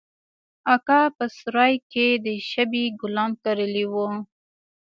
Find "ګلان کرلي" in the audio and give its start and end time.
3.01-3.85